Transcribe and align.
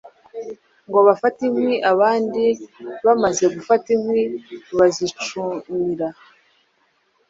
ngo 0.87 0.99
bafate 1.07 1.39
inkwi 1.47 1.75
abandi 1.91 2.43
bamaze 3.05 3.45
gufata 3.55 3.87
inkwi 3.95 4.21
bazicumira 4.77 6.07